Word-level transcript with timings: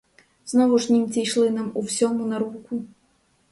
Знову 0.45 0.77
ж 0.79 0.93
німці 0.93 1.21
йшли 1.21 1.49
нам 1.49 1.71
у 1.73 1.81
всьому 1.81 2.25
на 2.25 2.39
руку. 2.39 2.83